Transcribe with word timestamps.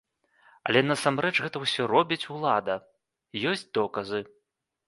Але 0.69 0.81
насамрэч 0.91 1.33
гэта 1.45 1.57
ўсё 1.65 1.85
робіць 1.93 2.29
улада, 2.37 2.79
ёсць 3.53 3.67
доказы. 3.81 4.25